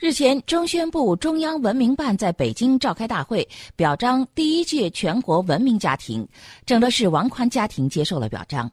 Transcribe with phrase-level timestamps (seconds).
[0.00, 6.24] 日前，中宣部中央文明办在北京召开大会，表彰第一届全国文明家庭，
[6.64, 8.70] 整的是王宽家庭接受了表彰。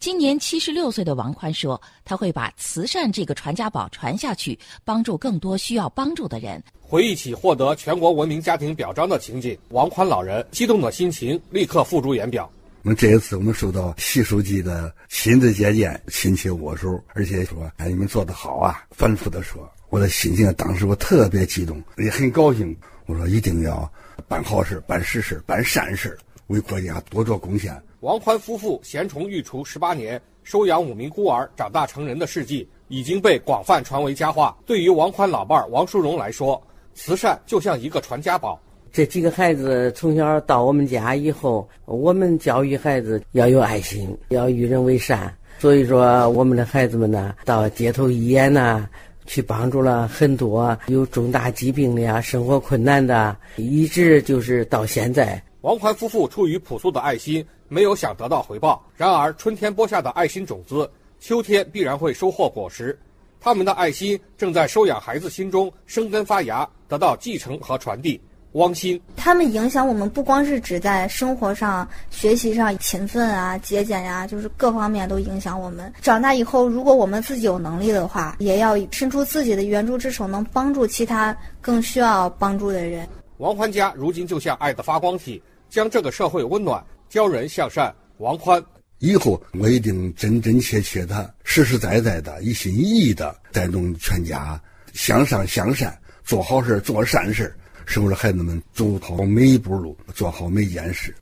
[0.00, 12.50] 今年七十六岁的王宽说：“他会把慈善这个传家宝传下去，帮助更多需要帮助的人。”回忆起获得全国文明家庭表彰的情景，王宽老人激动的心情立刻付诸言表。
[12.84, 22.76] 我们这一次，我们受到习书记的亲自接见，亲切握手，而且说：“哎，你们做得好啊！”反复的说，我的心情当时我特别激动，也很高兴。
[23.06, 23.90] 我说：“一定要
[24.28, 34.54] 办好事、办实事、办善事，为国家多做贡献。”王宽夫妇贤宠育雏十八年，收养五名孤儿长大成人的事迹已经被广泛传为佳话。
[34.66, 36.62] 对于王宽老伴王淑荣来说，
[36.94, 38.60] 慈善就像一个传家宝。
[38.94, 45.36] 这几个孩子从小到我们家以后，我们教育孩子要有爱心，要与人为善。
[45.58, 48.88] 所以说，我们的孩子们呢，到街头医院呢，
[49.26, 55.42] 去帮助了很多有重大疾病的呀、生活困难的，一直就是到现在。
[55.62, 58.80] 王宽夫妇出于朴素的爱心，没有想得到回报。
[58.94, 62.96] 然而，春天播下的爱心种子，秋天必然会收获果实。
[63.40, 68.20] 他们的爱心正在收养孩子心中生根发芽，得到继承和传递。
[68.54, 75.92] 汪鑫，他们影响我们不光是指在生活上、学习上勤奋啊、节俭呀，就是各方面都影响我们。
[76.00, 83.08] 长大以后，如果我们自己有能力的话，也要伸出自己的援助之手，能帮助其他更需要帮助的人。
[83.38, 85.42] 王欢家如今就像爱的发光体。
[85.70, 87.92] 将这个社会温暖，教人向善。
[88.18, 88.62] 王欢，
[89.00, 94.60] 以后我一定真真切切的、实实在在的、一心一意的带动全家
[94.92, 97.52] 向上向善，做好事、做善事，
[97.86, 101.14] 是为了孩子们走好每一步路，做好每件事。